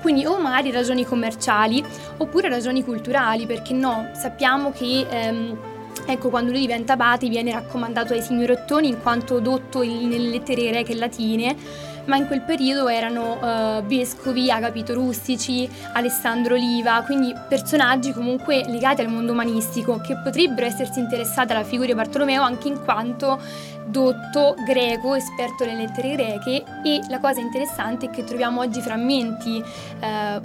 Quindi 0.00 0.26
o 0.26 0.38
magari 0.38 0.70
ragioni 0.70 1.04
commerciali 1.04 1.82
oppure 2.18 2.48
ragioni 2.48 2.84
culturali, 2.84 3.46
perché 3.46 3.72
no, 3.72 4.10
sappiamo 4.14 4.72
che... 4.72 5.06
Ehm, 5.08 5.58
Ecco, 6.06 6.28
quando 6.28 6.50
lui 6.50 6.60
diventa 6.60 6.94
abate 6.94 7.28
viene 7.28 7.52
raccomandato 7.52 8.12
ai 8.12 8.20
signori 8.20 8.52
ottoni 8.52 8.88
in 8.88 9.00
quanto 9.00 9.38
dotto 9.38 9.82
nelle 9.82 10.28
lettere 10.28 10.66
greche 10.66 10.92
e 10.92 10.96
latine, 10.96 11.56
ma 12.06 12.16
in 12.16 12.26
quel 12.26 12.42
periodo 12.42 12.88
erano 12.88 13.38
uh, 13.78 13.82
vescovi, 13.84 14.50
agapito 14.50 14.94
rustici, 14.94 15.68
Alessandro 15.92 16.54
Oliva, 16.54 17.02
quindi 17.02 17.34
personaggi 17.48 18.12
comunque 18.12 18.64
legati 18.66 19.00
al 19.00 19.08
mondo 19.08 19.32
umanistico 19.32 20.00
che 20.00 20.16
potrebbero 20.22 20.66
essersi 20.66 20.98
interessati 20.98 21.52
alla 21.52 21.64
figura 21.64 21.88
di 21.88 21.94
Bartolomeo 21.94 22.42
anche 22.42 22.68
in 22.68 22.82
quanto 22.82 23.40
dotto 23.86 24.54
greco, 24.64 25.14
esperto 25.14 25.64
nelle 25.64 25.86
lettere 25.86 26.12
greche 26.12 26.64
e 26.82 27.00
la 27.08 27.20
cosa 27.20 27.40
interessante 27.40 28.06
è 28.06 28.10
che 28.10 28.24
troviamo 28.24 28.60
oggi 28.60 28.80
frammenti 28.80 29.62
a, 30.00 30.40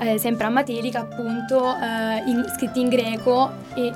eh, 0.00 0.18
sempre 0.18 0.46
a 0.46 0.50
Matelica 0.50 1.00
appunto 1.00 1.62
uh, 1.62 2.28
in, 2.28 2.44
scritti 2.56 2.80
in 2.80 2.88
greco 2.88 3.50
e 3.74 3.92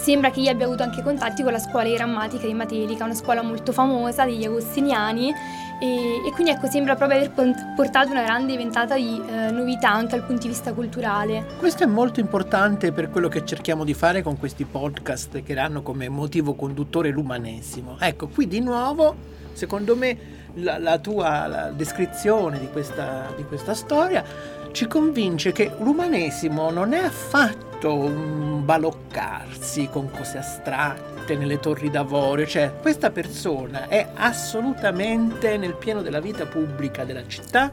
Sembra 0.00 0.30
che 0.30 0.40
io 0.40 0.50
abbia 0.50 0.64
avuto 0.64 0.82
anche 0.82 1.02
contatti 1.02 1.42
con 1.42 1.52
la 1.52 1.58
scuola 1.58 1.84
di 1.84 1.92
grammatica 1.92 2.46
di 2.46 2.54
Matelica, 2.54 3.04
una 3.04 3.14
scuola 3.14 3.42
molto 3.42 3.70
famosa 3.70 4.24
degli 4.24 4.44
agostiniani 4.44 5.30
e, 5.80 6.26
e 6.26 6.30
quindi 6.32 6.52
ecco 6.52 6.68
sembra 6.68 6.94
proprio 6.94 7.18
aver 7.18 7.32
portato 7.74 8.10
una 8.10 8.22
grande 8.22 8.56
ventata 8.56 8.96
di 8.96 9.20
eh, 9.26 9.50
novità 9.50 9.90
anche 9.90 10.16
dal 10.16 10.26
punto 10.26 10.42
di 10.42 10.48
vista 10.48 10.72
culturale. 10.72 11.46
Questo 11.58 11.84
è 11.84 11.86
molto 11.86 12.20
importante 12.20 12.92
per 12.92 13.10
quello 13.10 13.28
che 13.28 13.44
cerchiamo 13.44 13.84
di 13.84 13.94
fare 13.94 14.22
con 14.22 14.38
questi 14.38 14.64
podcast 14.64 15.42
che 15.42 15.58
hanno 15.58 15.82
come 15.82 16.08
motivo 16.08 16.54
conduttore 16.54 17.08
l'umanesimo. 17.08 17.96
Ecco, 17.98 18.28
qui 18.28 18.46
di 18.46 18.60
nuovo, 18.60 19.16
secondo 19.52 19.96
me, 19.96 20.38
la, 20.54 20.78
la 20.78 20.98
tua 20.98 21.46
la 21.46 21.70
descrizione 21.70 22.58
di 22.58 22.68
questa, 22.68 23.32
di 23.36 23.44
questa 23.44 23.74
storia 23.74 24.24
ci 24.72 24.86
convince 24.86 25.52
che 25.52 25.72
l'umanesimo 25.78 26.70
non 26.70 26.92
è 26.92 26.98
affatto 26.98 27.94
un 27.94 28.64
baloccarsi 28.64 29.88
con 29.90 30.10
cose 30.10 30.38
astratte 30.38 31.36
nelle 31.36 31.60
torri 31.60 31.90
d'avorio, 31.90 32.46
cioè 32.46 32.72
questa 32.80 33.10
persona 33.10 33.88
è 33.88 34.08
assolutamente 34.14 35.56
nel 35.56 35.74
pieno 35.74 36.02
della 36.02 36.20
vita 36.20 36.46
pubblica 36.46 37.04
della 37.04 37.26
città, 37.26 37.70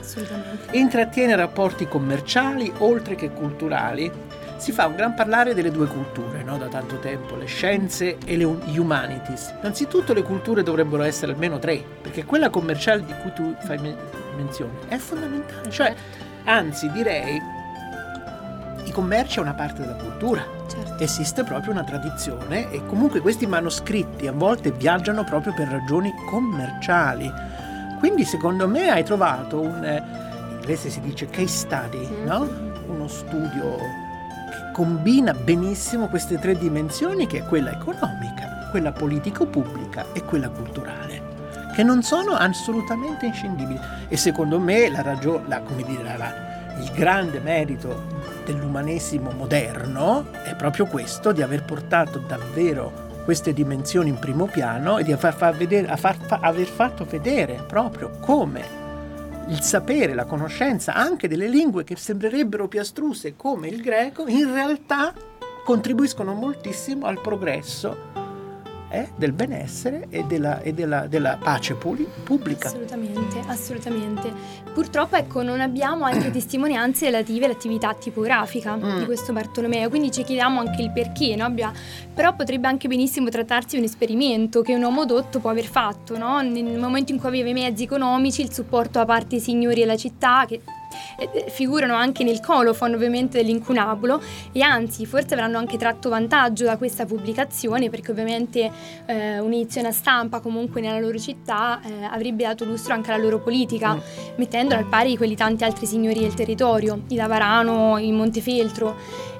intrattiene 0.72 1.36
rapporti 1.36 1.88
commerciali 1.88 2.72
oltre 2.80 3.16
che 3.16 3.32
culturali, 3.32 4.12
si 4.58 4.72
fa 4.72 4.88
un 4.88 4.96
gran 4.96 5.14
parlare 5.14 5.54
delle 5.54 5.72
due 5.72 5.88
culture 5.88 6.42
no? 6.44 6.58
da 6.58 6.68
tanto 6.68 6.98
tempo, 6.98 7.36
le 7.36 7.46
scienze 7.46 8.18
e 8.26 8.38
le 8.38 8.46
humanities. 8.46 9.54
Innanzitutto 9.60 10.14
le 10.14 10.24
culture 10.24 10.64
dovrebbero 10.64 11.04
essere 11.04 11.34
almeno 11.34 11.60
tre, 11.60 11.84
perché 12.02 12.26
quella 12.26 12.50
commerciale 12.50 13.06
di 13.06 13.14
cui 13.22 13.32
tu 13.34 13.56
fai 13.60 13.80
menzione 14.36 14.72
è 14.88 14.98
fondamentale, 14.98 15.70
cioè 15.70 15.88
certo. 15.88 16.27
Anzi 16.48 16.90
direi 16.92 17.42
i 18.84 18.92
commerci 18.92 19.40
è 19.40 19.42
una 19.42 19.54
parte 19.54 19.82
della 19.82 19.96
cultura. 19.96 20.46
Certo. 20.68 21.04
Esiste 21.04 21.44
proprio 21.44 21.74
una 21.74 21.84
tradizione 21.84 22.72
e 22.72 22.86
comunque 22.86 23.20
questi 23.20 23.46
manoscritti 23.46 24.28
a 24.28 24.32
volte 24.32 24.72
viaggiano 24.72 25.24
proprio 25.24 25.54
per 25.54 25.68
ragioni 25.68 26.14
commerciali. 26.30 27.32
Quindi 28.00 28.24
secondo 28.24 28.68
me 28.68 28.90
hai 28.90 29.04
trovato 29.04 29.60
un, 29.60 29.84
eh, 29.84 30.04
in 30.50 30.52
inglese 30.56 30.90
si 30.90 31.02
dice 31.02 31.28
case 31.28 31.48
study, 31.48 32.08
mm. 32.08 32.26
no? 32.26 32.50
uno 32.88 33.08
studio 33.08 33.76
che 33.76 34.72
combina 34.74 35.34
benissimo 35.34 36.08
queste 36.08 36.40
tre 36.40 36.58
dimensioni 36.58 37.28
che 37.28 37.40
è 37.40 37.44
quella 37.44 37.72
economica, 37.72 38.70
quella 38.72 38.94
politico-pubblica 38.94 40.06
e 40.14 40.24
quella 40.24 40.50
culturale 40.50 41.17
che 41.78 41.84
non 41.84 42.02
sono 42.02 42.32
assolutamente 42.32 43.28
inscindibili. 43.28 43.80
E 44.08 44.18
secondo 44.18 44.60
me 44.60 44.90
la 44.90 45.04
ragione, 45.04 45.48
la, 45.48 45.60
come 45.60 45.84
dire, 45.84 46.18
la, 46.18 46.76
il 46.82 46.90
grande 46.92 47.40
merito 47.40 48.42
dell'umanesimo 48.46 49.30
moderno 49.30 50.26
è 50.44 50.56
proprio 50.56 50.88
questo, 50.88 51.32
di 51.32 51.44
aver 51.44 51.66
portato 51.66 52.18
davvero 52.18 53.22
queste 53.26 53.54
dimensioni 53.54 54.10
in 54.10 54.18
primo 54.18 54.48
piano 54.48 54.98
e 54.98 55.04
di 55.04 55.16
far 55.18 55.36
far 55.36 55.56
vedere, 55.56 55.96
far, 55.98 56.18
fa, 56.18 56.40
aver 56.42 56.66
fatto 56.66 57.06
vedere 57.06 57.64
proprio 57.68 58.10
come 58.22 58.66
il 59.50 59.62
sapere, 59.62 60.16
la 60.16 60.26
conoscenza 60.26 60.96
anche 60.96 61.28
delle 61.28 61.48
lingue 61.48 61.84
che 61.84 61.96
sembrerebbero 61.96 62.68
più 62.68 62.80
astruse 62.80 63.36
come 63.36 63.68
il 63.68 63.84
greco, 63.84 64.26
in 64.26 64.52
realtà 64.52 65.14
contribuiscono 65.64 66.34
moltissimo 66.34 67.06
al 67.06 67.22
progresso 67.22 68.17
eh, 68.90 69.10
del 69.16 69.34
benessere 69.34 70.08
e 70.10 70.24
della, 70.24 70.62
e 70.62 70.74
della, 70.74 71.08
della 71.08 71.38
pace 71.42 71.76
puli, 71.76 72.08
pubblica. 72.24 72.68
Assolutamente, 72.68 73.40
assolutamente. 73.48 74.32
Purtroppo 74.74 75.16
ecco, 75.16 75.42
non 75.42 75.60
abbiamo 75.60 76.06
altre 76.06 76.30
testimonianze 76.32 77.06
relative 77.06 77.46
all'attività 77.46 77.94
tipografica 77.94 78.76
mm. 78.76 79.00
di 79.00 79.06
questo 79.06 79.34
Bartolomeo, 79.34 79.90
quindi 79.90 80.12
ci 80.12 80.24
chiediamo 80.24 80.60
anche 80.60 80.82
il 80.82 80.92
perché, 80.92 81.36
no? 81.36 81.54
però 82.14 82.36
potrebbe 82.36 82.68
anche 82.68 82.88
benissimo 82.88 83.30
trattarsi 83.30 83.76
di 83.76 83.78
un 83.78 83.84
esperimento 83.84 84.62
che 84.62 84.74
un 84.74 84.84
uomo 84.84 85.06
dotto 85.06 85.40
può 85.40 85.50
aver 85.50 85.66
fatto, 85.66 86.18
no? 86.18 86.42
nel 86.42 86.78
momento 86.78 87.12
in 87.12 87.20
cui 87.20 87.28
aveva 87.30 87.50
i 87.50 87.54
mezzi 87.54 87.84
economici, 87.84 88.42
il 88.42 88.52
supporto 88.52 89.00
da 89.00 89.06
parte 89.06 89.28
dei 89.30 89.40
signori 89.40 89.80
della 89.82 89.98
città, 89.98 90.46
che 90.48 90.62
figurano 91.50 91.96
anche 91.96 92.24
nel 92.24 92.40
colofon 92.40 92.94
ovviamente 92.94 93.38
dell'incunabulo 93.42 94.22
e 94.52 94.62
anzi 94.62 95.06
forse 95.06 95.34
avranno 95.34 95.58
anche 95.58 95.78
tratto 95.78 96.10
vantaggio 96.10 96.66
da 96.66 96.78
questa 96.78 97.06
pubblicazione 97.06 97.90
perché 97.90 98.12
ovviamente 98.12 98.72
eh, 99.06 99.40
un'edizione 99.40 99.88
a 99.88 99.92
stampa 99.92 100.40
comunque 100.40 100.82
nella 100.82 101.00
loro 101.00 101.18
città 101.18 101.82
eh, 101.84 102.04
avrebbe 102.04 102.44
dato 102.44 102.66
lustro 102.66 102.94
anche 102.94 103.12
alla 103.12 103.22
loro 103.22 103.40
politica 103.40 103.96
mm. 103.96 104.00
mettendola 104.36 104.80
al 104.80 104.88
pari 104.88 105.10
di 105.10 105.18
quelli 105.18 105.36
tanti 105.36 105.64
altri 105.64 105.86
signori 105.86 106.20
del 106.20 106.34
territorio, 106.34 107.02
i 107.10 107.16
Lavarano, 107.16 107.98
i 107.98 108.12
Montefeltro 108.12 108.96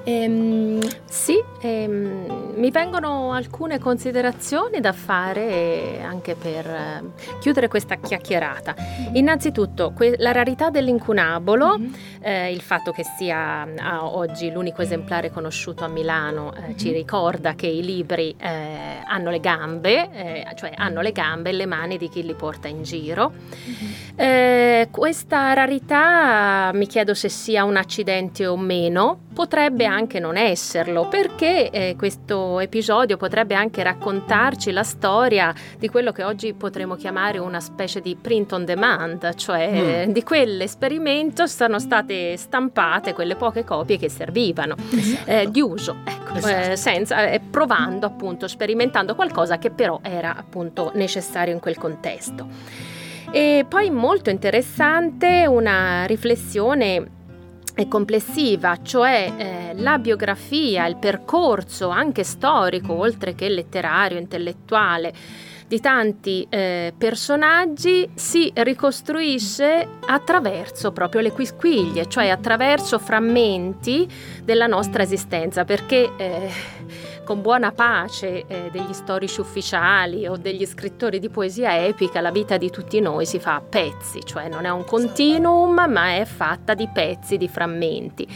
Ehm, 0.08 0.80
sì, 1.04 1.38
ehm, 1.60 2.54
mi 2.56 2.70
vengono 2.70 3.32
alcune 3.32 3.78
considerazioni 3.78 4.80
da 4.80 4.94
fare 4.94 6.00
anche 6.02 6.34
per 6.34 6.66
eh, 6.66 7.02
chiudere 7.40 7.68
questa 7.68 7.96
chiacchierata. 7.96 8.74
Mm-hmm. 8.74 9.16
Innanzitutto, 9.16 9.92
que- 9.94 10.16
la 10.16 10.32
rarità 10.32 10.70
dell'incunabolo, 10.70 11.78
mm-hmm. 11.78 11.92
eh, 12.22 12.52
il 12.52 12.62
fatto 12.62 12.90
che 12.90 13.04
sia 13.18 13.68
ah, 13.76 14.06
oggi 14.06 14.50
l'unico 14.50 14.80
esemplare 14.80 15.30
conosciuto 15.30 15.84
a 15.84 15.88
Milano, 15.88 16.54
eh, 16.54 16.60
mm-hmm. 16.60 16.76
ci 16.78 16.90
ricorda 16.90 17.54
che 17.54 17.66
i 17.66 17.84
libri 17.84 18.34
eh, 18.38 19.02
hanno 19.06 19.28
le 19.28 19.40
gambe, 19.40 20.08
eh, 20.10 20.46
cioè 20.56 20.72
hanno 20.74 21.02
le 21.02 21.12
gambe 21.12 21.50
e 21.50 21.52
le 21.52 21.66
mani 21.66 21.98
di 21.98 22.08
chi 22.08 22.24
li 22.24 22.34
porta 22.34 22.66
in 22.66 22.82
giro. 22.82 23.30
Mm-hmm. 23.30 23.92
Eh, 24.16 24.88
questa 24.90 25.52
rarità 25.52 26.70
mi 26.72 26.86
chiedo 26.86 27.12
se 27.12 27.28
sia 27.28 27.64
un 27.64 27.76
accidente 27.76 28.46
o 28.46 28.56
meno, 28.56 29.26
potrebbe 29.38 29.84
anche 29.84 30.18
non 30.18 30.36
esserlo, 30.36 31.06
perché 31.06 31.70
eh, 31.70 31.94
questo 31.96 32.58
episodio 32.58 33.16
potrebbe 33.16 33.54
anche 33.54 33.84
raccontarci 33.84 34.72
la 34.72 34.82
storia 34.82 35.54
di 35.78 35.88
quello 35.88 36.10
che 36.10 36.24
oggi 36.24 36.54
potremmo 36.54 36.96
chiamare 36.96 37.38
una 37.38 37.60
specie 37.60 38.00
di 38.00 38.16
print 38.20 38.50
on 38.50 38.64
demand, 38.64 39.36
cioè 39.36 40.06
mm. 40.08 40.10
di 40.10 40.24
quell'esperimento 40.24 41.46
sono 41.46 41.78
state 41.78 42.36
stampate 42.36 43.12
quelle 43.12 43.36
poche 43.36 43.62
copie 43.62 43.96
che 43.96 44.08
servivano 44.08 44.74
esatto. 44.90 45.30
eh, 45.30 45.48
di 45.48 45.60
uso, 45.60 45.98
ecco, 46.04 46.34
esatto. 46.34 46.72
eh, 46.72 46.76
senza, 46.76 47.30
eh, 47.30 47.38
provando 47.38 48.06
appunto, 48.06 48.48
sperimentando 48.48 49.14
qualcosa 49.14 49.58
che 49.58 49.70
però 49.70 50.00
era 50.02 50.34
appunto 50.34 50.90
necessario 50.96 51.54
in 51.54 51.60
quel 51.60 51.78
contesto. 51.78 52.44
E 53.30 53.64
poi 53.68 53.88
molto 53.90 54.30
interessante 54.30 55.46
una 55.46 56.06
riflessione 56.06 57.17
complessiva, 57.86 58.82
cioè 58.82 59.32
eh, 59.36 59.72
la 59.76 59.98
biografia, 59.98 60.86
il 60.86 60.96
percorso 60.96 61.90
anche 61.90 62.24
storico, 62.24 62.94
oltre 62.94 63.36
che 63.36 63.48
letterario, 63.48 64.18
intellettuale, 64.18 65.12
di 65.68 65.80
tanti 65.80 66.46
eh, 66.48 66.94
personaggi 66.96 68.08
si 68.14 68.50
ricostruisce 68.54 69.86
attraverso 70.06 70.92
proprio 70.92 71.20
le 71.20 71.30
quisquiglie, 71.30 72.08
cioè 72.08 72.30
attraverso 72.30 72.98
frammenti 72.98 74.08
della 74.42 74.66
nostra 74.66 75.02
esistenza, 75.02 75.64
perché 75.64 76.10
eh, 76.16 76.50
con 77.28 77.42
buona 77.42 77.72
pace 77.72 78.46
eh, 78.46 78.70
degli 78.72 78.94
storici 78.94 79.40
ufficiali 79.40 80.26
o 80.26 80.38
degli 80.38 80.64
scrittori 80.64 81.18
di 81.18 81.28
poesia 81.28 81.84
epica, 81.84 82.22
la 82.22 82.30
vita 82.30 82.56
di 82.56 82.70
tutti 82.70 83.00
noi 83.00 83.26
si 83.26 83.38
fa 83.38 83.56
a 83.56 83.60
pezzi, 83.60 84.24
cioè 84.24 84.48
non 84.48 84.64
è 84.64 84.70
un 84.70 84.86
continuum, 84.86 85.74
ma 85.90 86.16
è 86.16 86.24
fatta 86.24 86.72
di 86.72 86.88
pezzi, 86.90 87.36
di 87.36 87.46
frammenti 87.46 88.26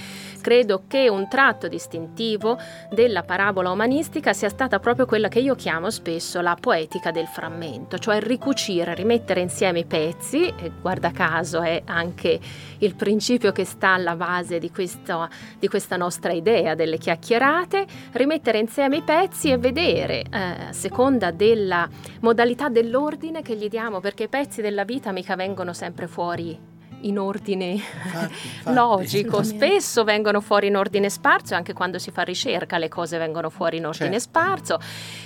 credo 0.43 0.83
che 0.87 1.09
un 1.09 1.27
tratto 1.29 1.69
distintivo 1.69 2.59
della 2.91 3.23
parabola 3.23 3.71
umanistica 3.71 4.35
sia 4.35 4.51
stata 4.51 4.79
proprio 4.79 5.07
quella 5.07 5.29
che 5.29 5.39
io 5.39 5.55
chiamo 5.55 5.89
spesso 5.89 6.43
la 6.43 6.55
poetica 6.61 7.11
del 7.11 7.27
frammento, 7.27 7.97
cioè 7.97 8.21
ricucire, 8.21 8.95
rimettere 8.95 9.41
insieme 9.41 9.79
i 9.79 9.85
pezzi, 9.87 10.47
e 10.49 10.71
guarda 10.79 11.11
caso 11.13 11.63
è 11.63 11.81
anche 11.87 12.39
il 12.79 12.95
principio 12.95 13.53
che 13.53 13.65
sta 13.65 13.95
alla 13.95 14.17
base 14.17 14.59
di, 14.59 14.71
questo, 14.71 15.29
di 15.59 15.69
questa 15.69 15.97
nostra 15.97 16.33
idea 16.33 16.75
delle 16.75 16.99
chiacchierate, 16.99 17.87
rimettere 18.13 18.59
insieme 18.59 18.97
i 18.97 19.03
pezzi 19.03 19.51
e 19.51 19.57
vedere, 19.57 20.25
eh, 20.31 20.67
a 20.69 20.73
seconda 20.73 21.31
della 21.31 21.89
modalità 22.21 22.69
dell'ordine 22.69 23.41
che 23.41 23.57
gli 23.57 23.69
diamo, 23.69 24.01
perché 24.01 24.25
i 24.25 24.29
pezzi 24.29 24.61
della 24.61 24.85
vita 24.85 25.13
mica 25.13 25.37
vengono 25.37 25.73
sempre 25.73 26.09
fuori 26.09 26.72
in 27.01 27.19
ordine 27.19 27.71
infatti, 27.71 28.35
infatti, 28.59 28.75
logico, 28.75 29.43
spesso 29.43 30.05
vengono 30.05 30.41
fuori 30.41 30.69
in 30.69 30.77
ordine 30.77 31.11
sparso, 31.11 31.55
anche 31.55 31.73
quando 31.73 31.99
si 31.99 32.11
fa 32.11 32.23
ricerca 32.23 32.79
le 32.79 32.89
cose 32.89 33.19
vengono 33.19 33.51
fuori 33.51 33.79
in 33.79 33.87
ordine 33.87 34.19
certo. 34.19 34.21
sparso. 34.21 34.81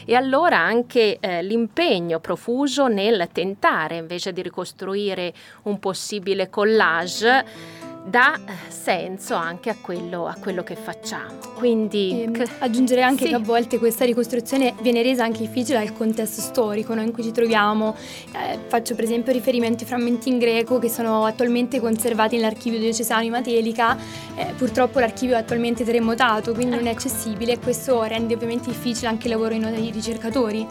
E 0.04 0.14
allora 0.14 0.58
anche 0.58 1.18
eh, 1.20 1.42
l'impegno 1.42 2.20
profuso 2.20 2.88
nel 2.88 3.28
tentare 3.32 3.96
invece 3.96 4.32
di 4.32 4.42
ricostruire 4.42 5.32
un 5.62 5.78
possibile 5.78 6.49
collage 6.49 7.86
dà 8.06 8.36
eh, 8.36 8.70
senso 8.70 9.34
anche 9.34 9.68
a 9.68 9.76
quello, 9.80 10.26
a 10.26 10.36
quello 10.38 10.62
che 10.62 10.76
facciamo. 10.76 11.38
Quindi 11.54 12.22
ehm, 12.22 12.44
aggiungerei 12.60 13.02
anche 13.02 13.25
sì. 13.25 13.30
che 13.30 13.34
a 13.34 13.40
volte 13.40 13.78
questa 13.78 14.04
ricostruzione 14.04 14.75
viene 14.80 15.02
resa 15.02 15.25
anche 15.25 15.40
difficile 15.40 15.78
dal 15.78 15.92
contesto 15.92 16.40
storico 16.40 16.94
no, 16.94 17.02
in 17.02 17.12
cui 17.12 17.22
ci 17.22 17.32
troviamo. 17.32 17.96
Eh, 18.32 18.58
faccio 18.68 18.94
per 18.94 19.04
esempio 19.04 19.32
riferimento 19.32 19.82
ai 19.82 19.88
frammenti 19.88 20.28
in 20.28 20.38
greco 20.38 20.78
che 20.78 20.88
sono 20.88 21.25
attualmente 21.25 21.80
conservati 21.80 22.36
nell'archivio 22.36 22.78
diocesano 22.78 23.22
di 23.22 23.30
Matelica. 23.30 23.96
Eh, 24.36 24.52
purtroppo 24.56 25.00
l'archivio 25.00 25.34
è 25.34 25.38
attualmente 25.38 25.84
terremotato, 25.84 26.52
quindi 26.52 26.75
ecco. 26.75 26.84
non 26.84 26.86
è 26.86 26.90
ecco. 26.94 27.00
accessibile 27.00 27.52
e 27.52 27.58
questo 27.58 28.02
rende 28.04 28.34
ovviamente 28.34 28.70
difficile 28.70 29.08
anche 29.08 29.26
il 29.26 29.32
lavoro 29.32 29.56
dei 29.56 29.90
ricercatori. 29.90 30.66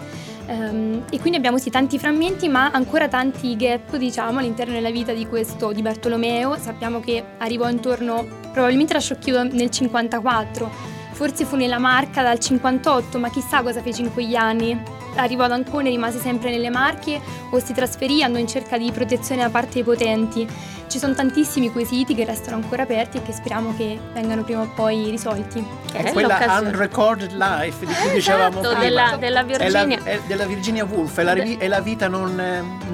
Um, 0.47 1.03
e 1.09 1.19
quindi 1.19 1.37
abbiamo 1.37 1.57
sì 1.57 1.71
tanti 1.71 1.97
frammenti 1.97 2.47
ma 2.47 2.69
ancora 2.69 3.07
tanti 3.07 3.55
gap 3.55 3.95
diciamo 3.97 4.37
all'interno 4.37 4.73
della 4.73 4.91
vita 4.91 5.11
di 5.13 5.25
questo 5.27 5.71
di 5.71 5.81
Bartolomeo. 5.81 6.55
Sappiamo 6.57 6.99
che 6.99 7.23
arrivò 7.39 7.69
intorno 7.69 8.25
probabilmente 8.51 8.93
la 8.93 8.99
sciocchiò 8.99 9.43
nel 9.43 9.69
54 9.69 10.93
forse 11.15 11.45
fu 11.45 11.55
nella 11.55 11.79
Marca 11.79 12.21
dal 12.21 12.39
58 12.39 13.17
ma 13.19 13.29
chissà 13.29 13.63
cosa 13.63 13.81
fece 13.81 14.01
in 14.01 14.11
quegli 14.11 14.35
anni 14.35 14.77
arrivò 15.15 15.43
ad 15.43 15.51
Ancona 15.51 15.87
e 15.87 15.91
rimase 15.91 16.19
sempre 16.19 16.49
nelle 16.49 16.69
Marche 16.69 17.19
o 17.49 17.59
si 17.59 17.73
trasferì 17.73 18.23
andò 18.23 18.37
in 18.37 18.47
cerca 18.47 18.77
di 18.77 18.91
protezione 18.91 19.41
da 19.41 19.49
parte 19.49 19.73
dei 19.73 19.83
potenti 19.83 20.47
ci 20.87 20.99
sono 20.99 21.13
tantissimi 21.13 21.71
quesiti 21.71 22.15
che 22.15 22.25
restano 22.25 22.57
ancora 22.57 22.83
aperti 22.83 23.17
e 23.17 23.23
che 23.23 23.33
speriamo 23.33 23.73
che 23.75 23.99
vengano 24.13 24.43
prima 24.43 24.61
o 24.61 24.71
poi 24.73 25.09
risolti. 25.09 25.65
È, 25.91 26.03
è 26.03 26.11
quella 26.13 26.61
Unrecorded 26.61 27.31
Life 27.31 27.85
di 27.85 27.93
cui 27.93 28.11
dicevamo 28.15 28.59
esatto, 28.59 28.75
prima. 28.75 28.79
Della, 28.79 29.15
della 29.17 29.43
Virginia. 29.43 29.97
È 29.97 30.03
la, 30.03 30.11
è 30.11 30.19
della 30.25 30.45
Virginia 30.45 30.85
Woolf, 30.85 31.19
è 31.19 31.23
la, 31.23 31.33
è 31.33 31.67
la 31.67 31.81
vita 31.81 32.07
non, 32.07 32.35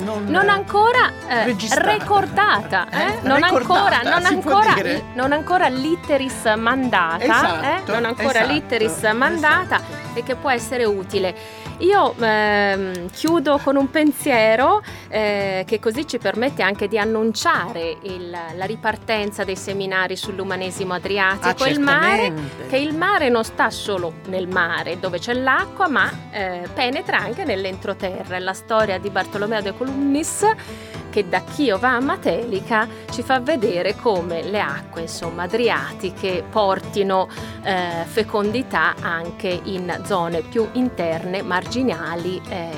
non, 0.03 0.25
non 0.25 0.49
ancora 0.49 1.11
eh, 1.27 1.55
recordata. 1.75 2.87
Eh? 2.89 2.97
Eh? 2.97 3.19
Non, 3.21 3.43
ancora, 3.43 4.01
non, 4.03 4.25
ancora, 4.25 4.75
non 5.13 5.31
ancora 5.31 5.67
litteris 5.67 6.53
mandata. 6.57 7.23
Esatto, 7.23 7.91
non 7.91 8.05
ancora 8.05 8.39
esatto, 8.39 8.53
litteris 8.53 9.01
mandata 9.13 9.75
esatto. 9.75 10.17
e 10.17 10.23
che 10.23 10.35
può 10.35 10.49
essere 10.49 10.85
utile. 10.85 11.35
Io 11.81 12.13
ehm, 12.19 13.09
chiudo 13.09 13.57
con 13.57 13.75
un 13.75 13.89
pensiero 13.89 14.83
eh, 15.09 15.63
che 15.65 15.79
così 15.79 16.07
ci 16.07 16.19
permette 16.19 16.61
anche 16.61 16.87
di 16.87 16.97
annunciare 16.97 17.97
il, 18.03 18.29
la 18.29 18.65
ripartenza 18.65 19.43
dei 19.43 19.55
seminari 19.55 20.15
sull'umanesimo 20.15 20.93
adriatico. 20.93 21.63
Ah, 21.63 21.69
il 21.69 21.79
mare, 21.79 22.33
che 22.69 22.77
il 22.77 22.95
mare 22.95 23.29
non 23.29 23.43
sta 23.43 23.69
solo 23.71 24.13
nel 24.27 24.47
mare 24.47 24.99
dove 24.99 25.17
c'è 25.17 25.33
l'acqua, 25.33 25.87
ma 25.87 26.09
eh, 26.31 26.67
penetra 26.73 27.17
anche 27.17 27.45
nell'entroterra. 27.45 28.37
La 28.37 28.53
storia 28.53 28.99
di 28.99 29.09
Bartolomeo 29.09 29.61
de 29.61 29.73
Columnis 29.75 30.45
che 31.11 31.29
da 31.29 31.41
Chiova 31.41 31.89
a 31.89 31.99
Matelica 31.99 32.87
ci 33.11 33.21
fa 33.21 33.39
vedere 33.39 33.95
come 33.95 34.41
le 34.41 34.59
acque 34.59 35.01
insomma, 35.01 35.43
adriatiche 35.43 36.43
portino 36.49 37.27
eh, 37.61 38.03
fecondità 38.05 38.95
anche 38.99 39.59
in 39.65 40.01
zone 40.05 40.41
più 40.41 40.67
interne, 40.71 41.43
marginali 41.43 42.41
eh, 42.49 42.69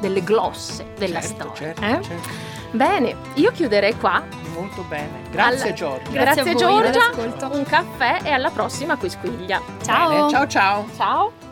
delle 0.00 0.22
glosse 0.22 0.92
della 0.96 1.20
certo, 1.20 1.52
storia. 1.54 1.74
Certo, 1.74 1.84
eh? 1.84 2.02
certo. 2.02 2.28
Bene, 2.70 3.16
io 3.34 3.52
chiuderei 3.52 3.96
qua. 3.96 4.22
Molto 4.54 4.82
bene, 4.88 5.22
grazie 5.30 5.70
Al... 5.70 5.74
Giorgia. 5.74 6.10
Grazie, 6.10 6.42
grazie 6.42 6.64
a 6.64 6.68
voi, 6.68 6.92
Giorgia, 6.92 7.48
un 7.52 7.64
caffè 7.64 8.20
e 8.22 8.30
alla 8.30 8.50
prossima 8.50 8.96
Quisquiglia. 8.96 9.60
Ciao. 9.82 10.08
Bene, 10.08 10.30
ciao 10.30 10.46
ciao. 10.46 10.86
Ciao. 10.96 11.43